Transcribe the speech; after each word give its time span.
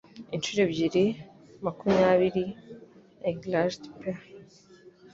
Inshuro 0.35 0.59
ebyiri 0.67 1.03
makumyabiri 1.63 2.45
enragèd 3.29 3.81
pe 3.99 4.11